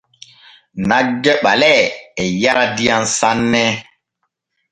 Nagge 0.87 1.31
ɓalee 1.43 1.81
e 2.21 2.23
yara 2.41 2.65
diyam 2.75 3.03
sanne. 3.17 3.63